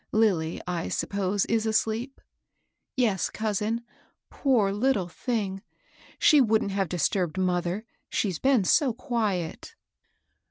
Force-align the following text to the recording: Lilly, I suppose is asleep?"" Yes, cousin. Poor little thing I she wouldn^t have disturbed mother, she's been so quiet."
Lilly, 0.11 0.59
I 0.65 0.87
suppose 0.89 1.45
is 1.45 1.67
asleep?"" 1.67 2.19
Yes, 2.97 3.29
cousin. 3.29 3.83
Poor 4.31 4.71
little 4.71 5.07
thing 5.07 5.61
I 5.63 5.75
she 6.17 6.41
wouldn^t 6.41 6.71
have 6.71 6.89
disturbed 6.89 7.37
mother, 7.37 7.85
she's 8.09 8.39
been 8.39 8.63
so 8.63 8.93
quiet." 8.93 9.75